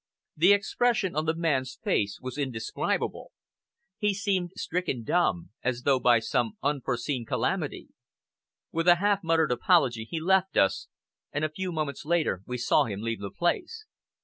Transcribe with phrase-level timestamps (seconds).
[0.35, 3.33] The expression on the man's face was indescribable.
[3.99, 7.89] He seemed stricken dumb, as though by some unforeseen calamity.
[8.71, 10.87] With a half muttered apology, he left us,
[11.31, 13.85] and a few moments later we saw him leave the place.